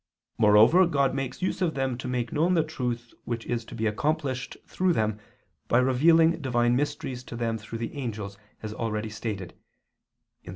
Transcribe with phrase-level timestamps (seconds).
[0.39, 3.85] Moreover God makes use of them to make known the truth which is to be
[3.85, 5.19] accomplished through them,
[5.67, 9.53] by revealing Divine mysteries to them through the angels, as already stated (Gen.
[9.53, 10.49] ad lit.